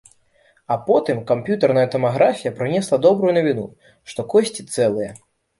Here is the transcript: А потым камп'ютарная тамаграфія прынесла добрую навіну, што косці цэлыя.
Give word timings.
А 0.75 0.77
потым 0.87 1.17
камп'ютарная 1.31 1.83
тамаграфія 1.95 2.53
прынесла 2.63 3.01
добрую 3.07 3.37
навіну, 3.39 3.67
што 4.15 4.29
косці 4.33 4.69
цэлыя. 4.75 5.11